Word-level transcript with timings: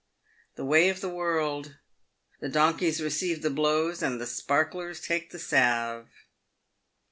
The 0.55 0.65
way 0.65 0.89
of 0.89 0.99
the 0.99 1.09
world— 1.13 1.77
the 2.41 2.49
donkeys 2.49 2.99
receive 3.03 3.43
the 3.43 3.51
blows 3.51 4.01
and 4.01 4.19
the 4.19 4.25
Sparklers 4.25 4.99
take 4.99 5.29
the 5.29 5.37
salve. 5.37 6.07